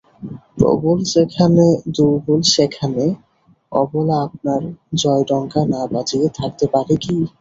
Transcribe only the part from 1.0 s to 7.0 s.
যেখানে দুর্বল সেখানে অবলা আপনার জয়ডঙ্কা না বাজিয়ে থাকতে পারে